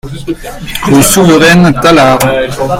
Rue 0.87 1.03
Souveraine, 1.03 1.75
Tallard 1.79 2.17